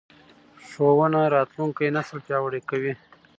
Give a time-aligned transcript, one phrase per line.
[0.67, 2.93] ښوونه راتلونکی نسل پیاوړی کوي